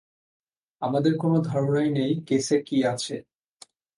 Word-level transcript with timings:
আমাদের 0.81 1.13
কোনো 1.17 1.37
ধারণাই 1.41 1.89
নেই 1.91 2.13
কেসে 2.27 2.57
কী 2.61 2.77
আছে। 2.85 3.15